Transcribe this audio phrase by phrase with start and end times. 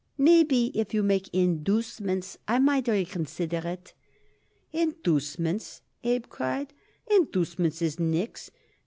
[0.17, 3.93] Maybe if you make inducements I might reconsider it."
[4.73, 6.73] "Inducements!" Abe cried.
[7.07, 8.49] "Inducements is nix.